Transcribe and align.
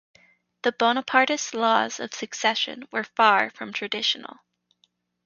The 0.63 0.71
Bonapartist 0.71 1.53
laws 1.53 1.99
of 1.99 2.11
succession 2.11 2.87
were 2.91 3.03
far 3.03 3.51
from 3.51 3.71
traditional. 3.71 4.37